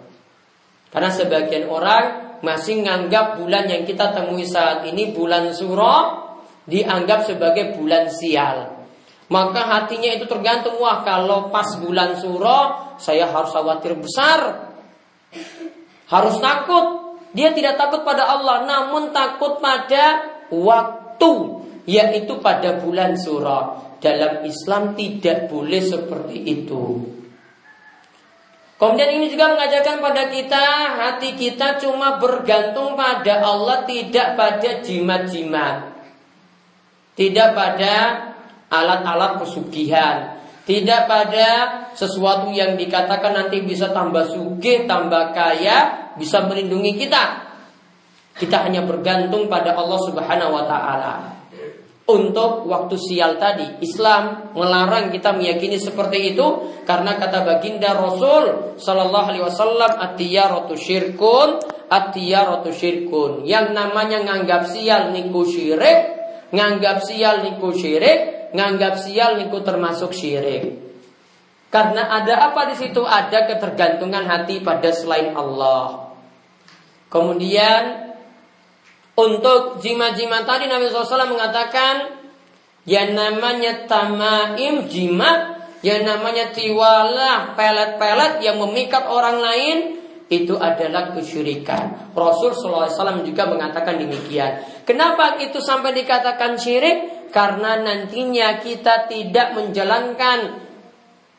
Karena 0.90 1.10
sebagian 1.10 1.70
orang 1.70 2.38
masih 2.42 2.82
nganggap 2.82 3.38
bulan 3.38 3.70
yang 3.70 3.86
kita 3.86 4.10
temui 4.10 4.42
saat 4.42 4.82
ini 4.88 5.14
bulan 5.14 5.54
suro 5.54 6.26
dianggap 6.66 7.30
sebagai 7.30 7.78
bulan 7.78 8.10
sial. 8.10 8.80
Maka 9.30 9.62
hatinya 9.62 10.10
itu 10.10 10.26
tergantung 10.26 10.82
wah 10.82 11.06
kalau 11.06 11.54
pas 11.54 11.78
bulan 11.78 12.18
suro 12.18 12.90
saya 12.98 13.30
harus 13.30 13.54
khawatir 13.54 13.94
besar. 13.94 14.70
Harus 16.10 16.42
takut. 16.42 17.14
Dia 17.30 17.54
tidak 17.54 17.78
takut 17.78 18.02
pada 18.02 18.26
Allah 18.26 18.66
namun 18.66 19.14
takut 19.14 19.62
pada 19.62 20.26
waktu 20.50 21.32
yaitu 21.86 22.42
pada 22.42 22.82
bulan 22.82 23.14
suro. 23.14 23.94
Dalam 24.02 24.42
Islam 24.42 24.98
tidak 24.98 25.46
boleh 25.46 25.78
seperti 25.78 26.36
itu. 26.50 27.19
Kemudian 28.80 29.12
ini 29.20 29.28
juga 29.28 29.52
mengajarkan 29.52 30.00
pada 30.00 30.32
kita 30.32 30.64
hati 30.96 31.36
kita 31.36 31.76
cuma 31.84 32.16
bergantung 32.16 32.96
pada 32.96 33.44
Allah 33.44 33.84
tidak 33.84 34.40
pada 34.40 34.80
jimat-jimat. 34.80 36.00
Tidak 37.12 37.48
pada 37.52 37.94
alat-alat 38.72 39.36
pesugihan. 39.44 40.40
Tidak 40.64 41.04
pada 41.04 41.48
sesuatu 41.92 42.48
yang 42.56 42.80
dikatakan 42.80 43.36
nanti 43.36 43.60
bisa 43.60 43.92
tambah 43.92 44.24
sugih, 44.32 44.88
tambah 44.88 45.36
kaya, 45.36 46.08
bisa 46.16 46.48
melindungi 46.48 46.96
kita. 47.04 47.52
Kita 48.32 48.64
hanya 48.64 48.80
bergantung 48.88 49.44
pada 49.52 49.76
Allah 49.76 50.00
Subhanahu 50.08 50.56
wa 50.56 50.64
taala 50.64 51.39
untuk 52.10 52.66
waktu 52.66 52.98
sial 52.98 53.38
tadi. 53.38 53.78
Islam 53.78 54.50
melarang 54.58 55.14
kita 55.14 55.30
meyakini 55.30 55.78
seperti 55.78 56.34
itu 56.34 56.46
karena 56.82 57.14
kata 57.14 57.46
baginda 57.46 57.94
Rasul 57.94 58.74
sallallahu 58.76 59.26
alaihi 59.30 59.44
wasallam 59.46 59.92
at-tiyaratu 59.94 60.74
syirkun, 60.74 61.62
at-tiyaratu 61.86 62.74
syirkun. 62.74 63.46
Yang 63.46 63.72
namanya 63.72 64.26
nganggap 64.26 64.66
sial 64.66 65.14
niku 65.14 65.46
syirik, 65.46 66.18
nganggap 66.50 67.06
sial 67.06 67.46
niku 67.46 67.70
syirik, 67.70 68.50
nganggap 68.50 68.98
sial 68.98 69.38
niku 69.38 69.62
termasuk 69.62 70.10
syirik. 70.10 70.90
Karena 71.70 72.10
ada 72.10 72.50
apa 72.50 72.66
di 72.66 72.74
situ? 72.74 73.06
Ada 73.06 73.46
ketergantungan 73.46 74.26
hati 74.26 74.58
pada 74.58 74.90
selain 74.90 75.38
Allah. 75.38 76.10
Kemudian 77.06 78.09
untuk 79.20 79.84
jima-jima 79.84 80.48
tadi 80.48 80.64
Nabi 80.64 80.88
SAW 80.88 81.28
mengatakan 81.28 82.16
yang 82.88 83.12
namanya 83.12 83.84
tamaim 83.84 84.88
jimat, 84.88 85.68
yang 85.84 86.08
namanya 86.08 86.48
tiwalah 86.56 87.52
pelet-pelet 87.52 88.40
yang 88.40 88.56
memikat 88.56 89.04
orang 89.04 89.40
lain 89.44 89.76
itu 90.30 90.54
adalah 90.56 91.10
kesyirikan. 91.12 92.14
Rasul 92.14 92.54
SAW 92.54 93.26
juga 93.26 93.50
mengatakan 93.50 93.98
demikian. 93.98 94.62
Kenapa 94.86 95.36
itu 95.42 95.58
sampai 95.58 95.90
dikatakan 95.92 96.56
syirik? 96.56 97.28
Karena 97.34 97.78
nantinya 97.78 98.58
kita 98.58 99.06
tidak 99.10 99.54
menjalankan 99.54 100.70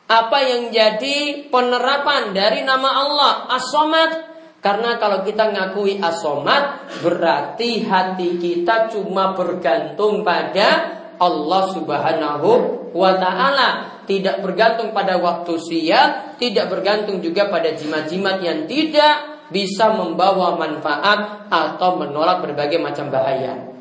apa 0.08 0.38
yang 0.44 0.68
jadi 0.68 1.48
penerapan 1.48 2.36
dari 2.36 2.64
nama 2.68 2.90
Allah 3.00 3.32
as-somad 3.56 4.31
karena 4.62 4.94
kalau 5.02 5.26
kita 5.26 5.50
ngakui 5.50 5.98
asomat 5.98 6.86
berarti 7.02 7.82
hati 7.82 8.38
kita 8.38 8.94
cuma 8.94 9.34
bergantung 9.34 10.22
pada 10.22 11.02
Allah 11.18 11.62
Subhanahu 11.74 12.50
wa 12.94 13.12
taala, 13.18 13.68
tidak 14.06 14.38
bergantung 14.38 14.94
pada 14.94 15.18
waktu 15.18 15.58
siang, 15.58 16.38
tidak 16.38 16.70
bergantung 16.70 17.18
juga 17.18 17.50
pada 17.50 17.74
jimat-jimat 17.74 18.38
yang 18.38 18.70
tidak 18.70 19.46
bisa 19.50 19.98
membawa 19.98 20.54
manfaat 20.54 21.50
atau 21.50 21.98
menolak 21.98 22.46
berbagai 22.46 22.78
macam 22.78 23.10
bahaya. 23.10 23.71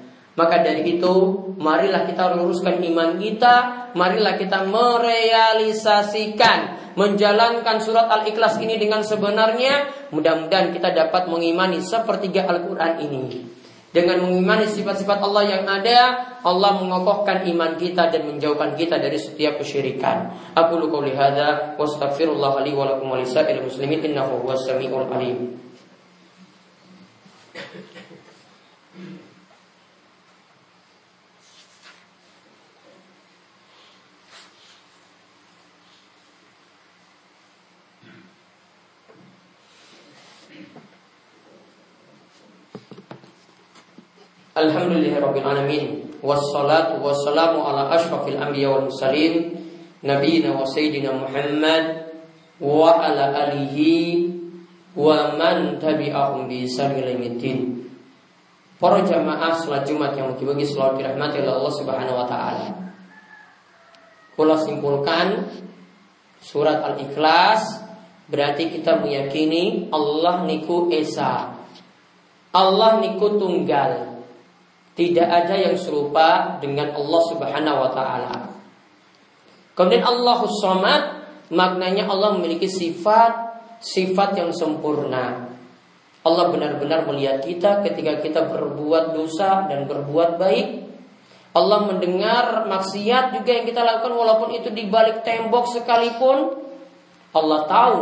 Maka 0.41 0.65
dari 0.65 0.97
itu, 0.97 1.13
marilah 1.62 2.10
kita 2.10 2.34
luruskan 2.34 2.82
iman 2.82 3.21
kita, 3.21 3.54
marilah 3.93 4.41
kita 4.41 4.65
merealisasikan, 4.65 6.89
menjalankan 6.97 7.77
surat 7.77 8.10
Al-Ikhlas 8.10 8.58
ini 8.58 8.82
dengan 8.82 9.06
sebenarnya. 9.06 10.10
Mudah-mudahan 10.10 10.73
kita 10.73 10.97
dapat 10.97 11.30
mengimani 11.30 11.77
sepertiga 11.86 12.49
Al-Quran 12.49 13.06
ini. 13.06 13.54
Dengan 13.93 14.25
mengimani 14.25 14.65
sifat-sifat 14.65 15.21
Allah 15.21 15.45
yang 15.45 15.69
ada, 15.69 15.99
Allah 16.41 16.73
mengokohkan 16.82 17.45
iman 17.45 17.77
kita 17.77 18.10
dan 18.10 18.25
menjauhkan 18.25 18.73
kita 18.73 18.97
dari 18.97 19.21
setiap 19.21 19.62
kesyirikan. 19.62 20.34
Aku 20.58 20.82
qouli 20.89 21.13
hadza 21.13 21.77
wa 21.77 21.86
astaghfirullah 21.86 22.65
li 22.65 22.73
wa 22.73 22.89
lakum 22.89 23.13
wa 23.13 23.21
muslimin 23.62 24.01
innahu 24.01 24.41
huwas 24.41 24.65
samiul 24.65 25.06
alim. 25.06 25.54
Alhamdulillahirabbil 44.52 45.48
alamin 45.48 46.12
wassalatu 46.20 47.00
wassalamu 47.00 47.64
ala 47.64 47.88
asyrafil 47.96 48.36
anbiya 48.36 48.68
wal 48.68 48.92
mursalin 48.92 49.56
nabiyina 50.04 50.52
wa 50.52 50.68
sayyidina 50.68 51.16
Muhammad 51.16 52.12
wa 52.60 53.00
ala 53.00 53.48
alihi 53.48 54.28
wa 54.92 55.40
man 55.40 55.80
tabi'ahum 55.80 56.52
bi 56.52 56.68
ihsan 56.68 57.00
Para 58.76 59.00
jamaah 59.08 59.56
salat 59.56 59.88
Jumat 59.88 60.20
yang 60.20 60.36
bagi 60.36 60.68
selalu 60.68 61.00
dirahmati 61.00 61.40
oleh 61.48 61.54
Allah 61.56 61.74
Subhanahu 61.80 62.20
wa 62.20 62.28
taala. 62.28 62.68
Kula 64.36 64.60
simpulkan 64.60 65.48
surat 66.44 66.84
Al-Ikhlas 66.92 67.88
berarti 68.28 68.68
kita 68.68 69.00
meyakini 69.00 69.88
Allah 69.96 70.44
niku 70.44 70.92
esa. 70.92 71.56
Allah 72.52 73.00
niku 73.00 73.40
tunggal. 73.40 74.11
Tidak 74.91 75.27
ada 75.27 75.56
yang 75.56 75.80
serupa 75.80 76.60
dengan 76.60 76.91
Allah 76.91 77.21
Subhanahu 77.32 77.77
wa 77.80 77.91
taala. 77.95 78.36
Kemudian 79.71 80.04
Allahus 80.04 80.60
Samad 80.60 81.04
maknanya 81.47 82.12
Allah 82.12 82.36
memiliki 82.36 82.67
sifat 82.67 83.51
sifat 83.82 84.38
yang 84.38 84.54
sempurna. 84.54 85.51
Allah 86.21 86.45
benar-benar 86.54 87.10
melihat 87.10 87.41
kita 87.41 87.82
ketika 87.82 88.21
kita 88.21 88.41
berbuat 88.45 89.17
dosa 89.17 89.65
dan 89.65 89.89
berbuat 89.89 90.38
baik. 90.38 90.67
Allah 91.51 91.84
mendengar 91.84 92.69
maksiat 92.69 93.36
juga 93.36 93.51
yang 93.51 93.65
kita 93.67 93.82
lakukan 93.84 94.13
walaupun 94.15 94.56
itu 94.56 94.69
di 94.71 94.88
balik 94.88 95.25
tembok 95.25 95.67
sekalipun. 95.67 96.62
Allah 97.34 97.65
tahu 97.65 97.99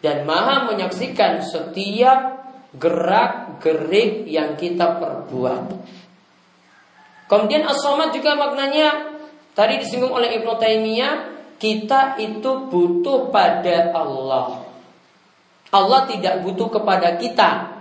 dan 0.00 0.24
maha 0.24 0.70
menyaksikan 0.70 1.44
setiap 1.44 2.40
gerak 2.78 3.58
gerik 3.60 4.30
yang 4.30 4.54
kita 4.54 4.96
perbuat. 5.02 5.64
Kemudian 7.30 7.62
as 7.62 7.78
juga 8.10 8.34
maknanya 8.34 9.14
tadi 9.54 9.78
disinggung 9.78 10.10
oleh 10.10 10.34
Ibnu 10.42 10.58
Taimiyah, 10.58 11.14
kita 11.62 12.18
itu 12.18 12.66
butuh 12.66 13.30
pada 13.30 13.94
Allah. 13.94 14.66
Allah 15.70 16.00
tidak 16.10 16.42
butuh 16.42 16.66
kepada 16.74 17.14
kita. 17.22 17.78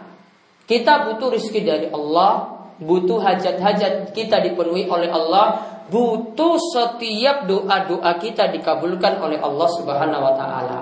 Kita 0.69 1.09
butuh 1.09 1.33
rizki 1.33 1.65
dari 1.65 1.89
Allah, 1.89 2.61
butuh 2.77 3.17
hajat-hajat 3.17 4.13
kita 4.13 4.37
dipenuhi 4.45 4.85
oleh 4.85 5.09
Allah, 5.09 5.65
butuh 5.89 6.61
setiap 6.61 7.49
doa-doa 7.49 8.21
kita 8.21 8.53
dikabulkan 8.53 9.17
oleh 9.17 9.41
Allah 9.41 9.69
Subhanahu 9.73 10.21
wa 10.29 10.33
taala. 10.37 10.81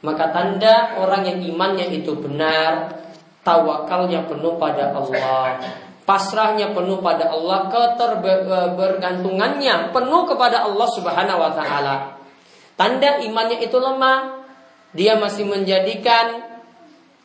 Maka 0.00 0.32
tanda 0.32 0.96
orang 0.96 1.28
yang 1.28 1.38
imannya 1.44 1.92
itu 1.92 2.16
benar, 2.16 2.96
tawakalnya 3.44 4.24
penuh 4.24 4.56
pada 4.56 4.96
Allah, 4.96 5.60
pasrahnya 6.04 6.76
penuh 6.76 7.00
pada 7.00 7.32
Allah, 7.32 7.72
keterbergantungannya 7.72 9.92
penuh 9.92 10.22
kepada 10.28 10.68
Allah 10.68 10.88
Subhanahu 10.92 11.40
wa 11.40 11.52
taala. 11.56 11.96
Tanda 12.76 13.24
imannya 13.24 13.64
itu 13.64 13.80
lemah, 13.80 14.44
dia 14.92 15.16
masih 15.18 15.48
menjadikan 15.48 16.44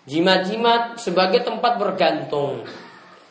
jimat-jimat 0.10 0.98
sebagai 0.98 1.46
tempat 1.46 1.78
bergantung. 1.78 2.66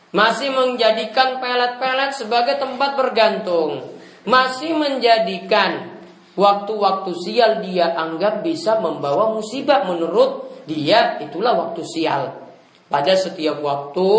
Masih 0.09 0.49
menjadikan 0.49 1.37
pelet-pelet 1.37 2.17
sebagai 2.17 2.57
tempat 2.57 2.97
bergantung. 2.97 3.93
Masih 4.25 4.73
menjadikan 4.73 6.01
waktu-waktu 6.33 7.11
sial 7.19 7.61
dia 7.61 7.93
anggap 7.93 8.41
bisa 8.41 8.81
membawa 8.81 9.35
musibah 9.35 9.85
menurut 9.85 10.49
dia 10.65 11.21
itulah 11.21 11.53
waktu 11.53 11.85
sial. 11.85 12.41
Pada 12.89 13.13
setiap 13.13 13.61
waktu 13.61 14.09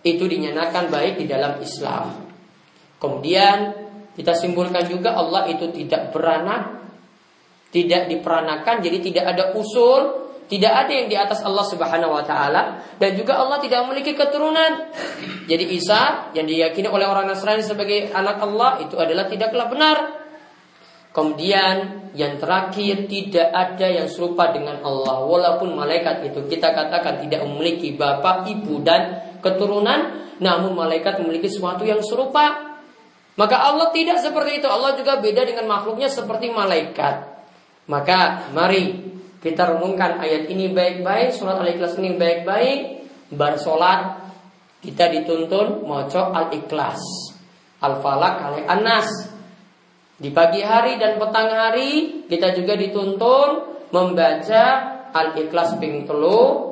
itu 0.00 0.24
dinyatakan 0.24 0.88
baik 0.88 1.20
di 1.20 1.26
dalam 1.28 1.60
Islam. 1.60 2.30
Kemudian 3.00 3.58
kita 4.16 4.32
simpulkan 4.36 4.84
juga 4.88 5.16
Allah 5.16 5.48
itu 5.48 5.68
tidak 5.72 6.12
beranak, 6.12 6.84
tidak 7.72 8.08
diperanakan, 8.08 8.84
jadi 8.84 8.98
tidak 9.00 9.24
ada 9.36 9.44
usul, 9.56 10.30
Tidak 10.50 10.66
ada 10.66 10.90
yang 10.90 11.06
di 11.06 11.14
atas 11.14 11.46
Allah 11.46 11.62
Subhanahu 11.62 12.10
wa 12.10 12.26
taala 12.26 12.82
dan 12.98 13.14
juga 13.14 13.38
Allah 13.38 13.62
tidak 13.62 13.86
memiliki 13.86 14.18
keturunan. 14.18 14.90
Jadi 15.46 15.78
Isa 15.78 16.34
yang 16.34 16.50
diyakini 16.50 16.90
oleh 16.90 17.06
orang 17.06 17.30
Nasrani 17.30 17.62
sebagai 17.62 18.10
anak 18.10 18.42
Allah 18.42 18.82
itu 18.82 18.98
adalah 18.98 19.30
tidaklah 19.30 19.70
benar. 19.70 19.96
Kemudian 21.14 22.02
yang 22.18 22.42
terakhir 22.42 23.06
tidak 23.06 23.46
ada 23.54 23.86
yang 23.94 24.10
serupa 24.10 24.50
dengan 24.50 24.82
Allah 24.82 25.22
walaupun 25.22 25.70
malaikat 25.70 26.26
itu 26.26 26.42
kita 26.50 26.74
katakan 26.74 27.22
tidak 27.22 27.46
memiliki 27.46 27.94
bapak, 27.94 28.50
ibu 28.50 28.82
dan 28.82 29.29
keturunan 29.40 30.20
namun 30.40 30.72
malaikat 30.72 31.20
memiliki 31.20 31.52
sesuatu 31.52 31.84
yang 31.84 32.00
serupa. 32.00 32.76
Maka 33.36 33.56
Allah 33.56 33.92
tidak 33.92 34.20
seperti 34.20 34.60
itu. 34.60 34.68
Allah 34.68 34.96
juga 34.96 35.20
beda 35.20 35.44
dengan 35.44 35.68
makhluknya 35.68 36.08
seperti 36.08 36.52
malaikat. 36.52 37.28
Maka 37.88 38.52
mari 38.52 39.10
kita 39.40 39.76
renungkan 39.76 40.20
ayat 40.20 40.52
ini 40.52 40.68
baik-baik, 40.72 41.32
surat 41.32 41.56
Al-Ikhlas 41.60 41.96
ini 41.96 42.16
baik-baik, 42.20 42.78
bar 43.32 43.56
sholat 43.56 44.20
kita 44.80 45.12
dituntun 45.12 45.84
moco 45.84 46.22
Al-Ikhlas, 46.32 47.00
Al-Falak, 47.80 48.34
Al-Anas. 48.44 49.08
Di 50.20 50.28
pagi 50.28 50.60
hari 50.60 51.00
dan 51.00 51.16
petang 51.16 51.48
hari 51.48 52.24
kita 52.28 52.52
juga 52.52 52.76
dituntun 52.76 53.48
membaca 53.88 54.64
Al-Ikhlas 55.16 55.80
ping 55.80 56.04
telu, 56.04 56.69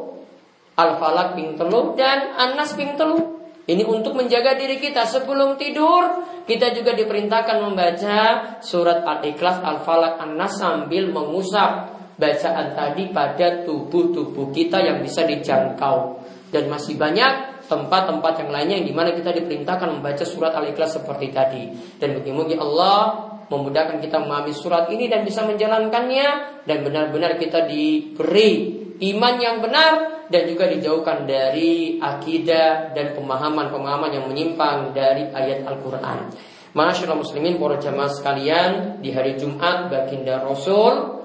Al-Falak 0.78 1.34
ping 1.34 1.58
telu 1.58 1.98
dan 1.98 2.38
Anas 2.38 2.78
ping 2.78 2.94
telu. 2.94 3.42
Ini 3.68 3.84
untuk 3.84 4.16
menjaga 4.16 4.56
diri 4.56 4.80
kita 4.80 5.04
sebelum 5.04 5.60
tidur 5.60 6.24
kita 6.48 6.72
juga 6.72 6.96
diperintahkan 6.96 7.60
membaca 7.60 8.18
surat 8.64 9.04
Al-Ikhlas, 9.04 9.60
Al-Falak, 9.60 10.16
An-Nas 10.16 10.56
sambil 10.56 11.12
mengusap 11.12 11.92
bacaan 12.16 12.72
tadi 12.72 13.12
pada 13.12 13.68
tubuh-tubuh 13.68 14.48
kita 14.56 14.80
yang 14.80 15.04
bisa 15.04 15.28
dijangkau. 15.28 16.24
Dan 16.48 16.72
masih 16.72 16.96
banyak 16.96 17.60
tempat-tempat 17.68 18.40
yang 18.40 18.48
lainnya 18.48 18.80
yang 18.80 18.88
di 18.88 18.96
mana 18.96 19.12
kita 19.12 19.36
diperintahkan 19.36 20.00
membaca 20.00 20.24
surat 20.24 20.56
Al-Ikhlas 20.56 20.96
seperti 20.96 21.28
tadi. 21.28 21.68
Dan 22.00 22.24
bagi 22.24 22.56
Allah 22.56 23.28
memudahkan 23.48 24.00
kita 24.04 24.20
memahami 24.20 24.52
surat 24.52 24.88
ini 24.92 25.08
dan 25.08 25.24
bisa 25.24 25.44
menjalankannya 25.44 26.28
dan 26.68 26.78
benar-benar 26.84 27.40
kita 27.40 27.64
diberi 27.64 28.76
iman 28.98 29.34
yang 29.40 29.64
benar 29.64 30.26
dan 30.28 30.44
juga 30.44 30.68
dijauhkan 30.68 31.24
dari 31.24 31.96
akidah 31.96 32.92
dan 32.92 33.16
pemahaman-pemahaman 33.16 34.10
yang 34.12 34.26
menyimpang 34.28 34.92
dari 34.92 35.32
ayat 35.32 35.64
Al-Qur'an. 35.64 36.28
Masyaallah 36.76 37.16
muslimin 37.16 37.56
para 37.56 37.80
jamaah 37.80 38.12
sekalian, 38.12 39.00
di 39.00 39.08
hari 39.16 39.40
Jumat 39.40 39.88
baginda 39.88 40.44
Rasul 40.44 41.24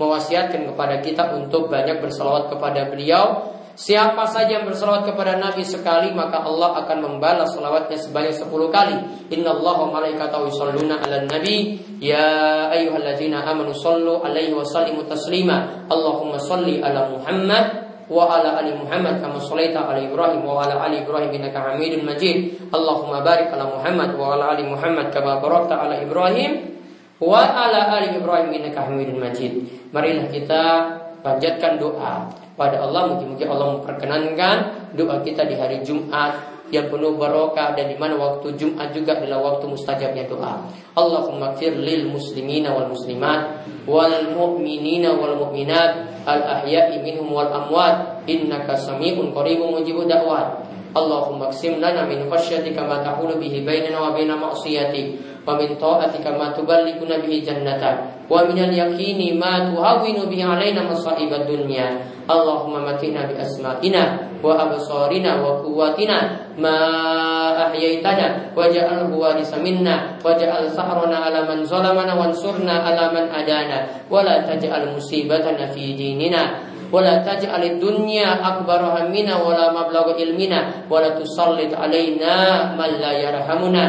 mewasiatkan 0.00 0.64
kepada 0.72 1.04
kita 1.04 1.36
untuk 1.36 1.68
banyak 1.68 2.00
bersalawat 2.00 2.48
kepada 2.48 2.88
beliau 2.88 3.57
Siapa 3.78 4.26
saja 4.26 4.58
yang 4.58 4.66
bersalawat 4.66 5.06
kepada 5.06 5.38
Nabi 5.38 5.62
sekali 5.62 6.10
maka 6.10 6.42
Allah 6.42 6.82
akan 6.82 6.98
membalas 6.98 7.54
salawatnya 7.54 7.94
sebanyak 7.94 8.34
sepuluh 8.34 8.74
kali. 8.74 8.98
Inna 9.30 9.54
Allah 9.54 9.86
malaikatahu 9.86 10.50
yusalluna 10.50 10.98
ala 10.98 11.22
nabi 11.22 11.78
ya 12.02 12.66
ayyuhalladzina 12.74 13.46
amanu 13.46 13.70
sallu 13.70 14.18
alaihi 14.18 14.50
wa 14.50 14.66
sallimu 14.66 15.06
taslima. 15.06 15.86
Allahumma 15.86 16.42
salli 16.42 16.82
ala 16.82 17.06
Muhammad 17.06 17.86
wa 18.10 18.26
ala 18.26 18.58
ali 18.58 18.74
Muhammad 18.74 19.22
kama 19.22 19.38
sallaita 19.38 19.86
ala 19.86 20.02
Ibrahim 20.02 20.42
wa 20.42 20.58
ala 20.58 20.82
ali 20.82 21.06
Ibrahim 21.06 21.30
innaka 21.38 21.70
Hamidun 21.70 22.02
Majid. 22.02 22.58
Allahumma 22.74 23.22
barik 23.22 23.54
ala 23.54 23.78
Muhammad 23.78 24.10
wa 24.18 24.34
ala 24.34 24.58
ali 24.58 24.66
Muhammad 24.66 25.14
kama 25.14 25.38
barakta 25.38 25.78
ala 25.78 26.02
Ibrahim 26.02 26.82
wa 27.22 27.46
ala 27.46 27.94
ali 27.94 28.10
Ibrahim 28.10 28.50
innaka 28.58 28.90
Hamidun 28.90 29.22
Majid. 29.22 29.70
Marilah 29.94 30.26
kita 30.34 30.62
panjatkan 31.22 31.78
doa 31.78 32.47
pada 32.58 32.82
Allah 32.82 33.14
mungkin-mungkin 33.14 33.46
Allah 33.46 33.78
memperkenankan 33.78 34.56
doa 34.98 35.22
kita 35.22 35.46
di 35.46 35.54
hari 35.54 35.86
Jumat 35.86 36.58
yang 36.68 36.92
penuh 36.92 37.16
barokah 37.16 37.72
dan 37.72 37.88
di 37.88 37.96
mana 37.96 38.18
waktu 38.20 38.52
Jumat 38.58 38.92
juga 38.92 39.16
adalah 39.16 39.40
waktu 39.40 39.72
mustajabnya 39.72 40.28
doa. 40.28 40.68
Allahumma 40.92 41.56
fir 41.56 41.72
lil 41.72 42.12
muslimina 42.12 42.76
wal 42.76 42.92
muslimat 42.92 43.64
wal 43.88 44.36
mu'minina 44.36 45.16
wal 45.16 45.48
mu'minat 45.48 46.26
al 46.28 46.60
ahya'i 46.60 47.00
minhum 47.00 47.32
wal 47.32 47.48
amwat 47.48 48.20
innaka 48.28 48.76
sami'un 48.76 49.32
qaribun 49.32 49.80
mujibud 49.80 50.10
da'wat. 50.10 50.68
Allahumma 50.92 51.48
qsim 51.52 51.80
lana 51.80 52.04
min 52.04 52.28
khasyatika 52.28 52.84
ma 52.84 53.00
tahulu 53.00 53.40
bihi 53.40 53.64
bainana 53.64 54.08
wa 54.08 54.10
baina 54.12 54.36
ma'siyatik 54.36 55.37
ومن 55.47 55.75
طاعتك 55.75 56.25
ما 56.27 56.47
تبلغنا 56.57 57.17
به 57.17 57.33
جنتك 57.47 57.95
ومن 58.29 58.57
اليقين 58.59 59.39
ما 59.39 59.53
تهون 59.59 60.17
به 60.29 60.41
علينا 60.45 60.81
مصائب 60.91 61.33
الدنيا 61.33 61.87
اللهم 62.31 62.73
متنا 62.85 63.21
بأسمائنا 63.27 64.03
وأبصارنا 64.43 65.31
وقواتنا 65.43 66.17
ما 66.59 66.77
أحييتنا 67.67 68.27
واجعله 68.55 69.09
وارث 69.17 69.51
منا 69.59 69.95
واجعل 70.25 70.63
ثأرنا 70.69 71.17
على 71.17 71.39
من 71.49 71.63
ظلمنا 71.63 72.13
وانصرنا 72.13 72.71
على 72.71 73.03
من 73.15 73.25
أدانا 73.35 73.77
ولا 74.11 74.35
تجعل 74.47 74.95
مصيبتنا 74.95 75.65
في 75.75 75.93
ديننا 75.93 76.43
ولا 76.93 77.17
تجعل 77.25 77.63
الدنيا 77.63 78.29
أكبر 78.47 78.79
همنا 78.85 79.33
ولا 79.43 79.65
مبلغ 79.73 80.05
علمنا 80.13 80.59
ولا 80.91 81.09
تسلط 81.09 81.71
علينا 81.73 82.35
من 82.77 82.91
لا 83.01 83.11
يرحمنا 83.11 83.85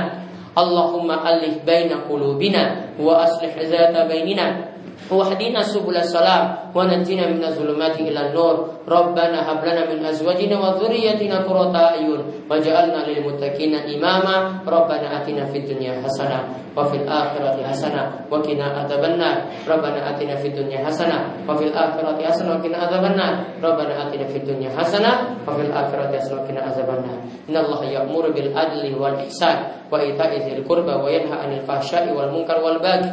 اللهم 0.59 1.11
ألف 1.11 1.55
بين 1.65 1.91
قلوبنا 2.09 2.63
وأصلح 2.99 3.53
ذات 3.57 3.95
بيننا 4.11 4.68
واهدنا 5.10 5.62
سبل 5.62 5.96
السلام 5.96 6.42
ونجنا 6.74 7.24
من 7.28 7.44
الظلمات 7.44 7.96
إلى 8.00 8.20
النور 8.26 8.54
ربنا 8.88 9.38
هب 9.52 9.60
لنا 9.64 9.82
من 9.92 10.04
أزواجنا 10.04 10.56
وذريتنا 10.60 11.36
قرة 11.44 11.76
أعين 11.76 12.20
واجعلنا 12.50 13.00
للمتقين 13.08 13.74
إماما 13.74 14.36
ربنا 14.66 15.06
آتنا 15.22 15.44
في 15.44 15.58
الدنيا 15.58 16.02
حسنة 16.04 16.38
وفي 16.76 16.96
الآخرة 16.96 17.56
حسنة 17.68 18.02
وقنا 18.30 18.64
عذاب 18.64 19.04
النار 19.04 19.36
ربنا 19.68 20.00
آتنا 20.10 20.34
في 20.36 20.48
الدنيا 20.48 20.78
حسنة 20.86 21.18
وفي 21.48 21.64
الآخرة 21.64 22.18
حسنة 22.26 22.50
وقنا 22.58 22.76
عذاب 22.78 23.04
النار 23.04 23.34
ربنا 23.62 23.92
آتنا 24.08 24.24
في 24.26 24.36
الدنيا 24.38 24.70
حسنة 24.78 25.12
وفي 25.48 25.62
الآخرة 25.62 26.16
حسنة 26.16 26.36
وقنا 26.42 26.60
عذاب 26.60 26.88
النار 26.88 27.18
إن 27.48 27.56
الله 27.56 27.80
يأمر 27.84 28.24
بالعدل 28.30 28.84
والإحسان 29.00 29.56
وإيتاء 29.92 30.30
ذي 30.48 30.52
القربى 30.58 30.94
وينهى 31.04 31.36
عن 31.38 31.50
الفحشاء 31.52 32.04
والمنكر 32.16 32.56
والبغي 32.64 33.10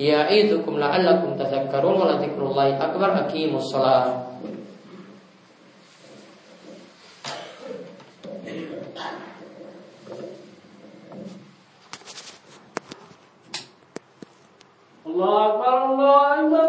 Ya'idukum 0.00 0.80
la'allakum 0.80 1.36
tadhakkarun 1.36 2.00
wa 2.00 2.16
dzikrullahi 2.16 2.72
akbar 2.80 3.28
aqimus 3.28 3.68
shalah. 3.68 4.32
Allah 15.04 15.36
Akbar 15.52 15.74
Allah 15.84 16.64